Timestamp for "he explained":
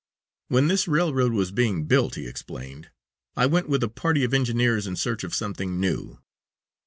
2.15-2.89